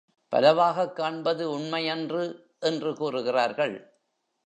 [0.29, 2.49] பலவாகக் காண்பது உண்மை அன்று
[2.59, 3.93] என்று கூறுகிறார்கள்.